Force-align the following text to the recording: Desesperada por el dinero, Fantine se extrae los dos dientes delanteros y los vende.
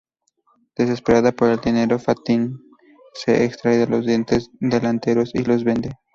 Desesperada 0.75 1.31
por 1.31 1.51
el 1.51 1.61
dinero, 1.61 1.99
Fantine 1.99 2.57
se 3.13 3.45
extrae 3.45 3.81
los 3.85 3.99
dos 3.99 4.05
dientes 4.07 4.49
delanteros 4.59 5.29
y 5.35 5.43
los 5.43 5.63
vende. 5.63 5.91